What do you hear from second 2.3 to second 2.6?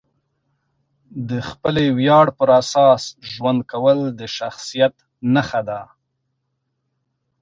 پر